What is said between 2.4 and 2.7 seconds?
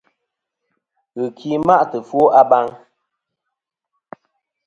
baŋ.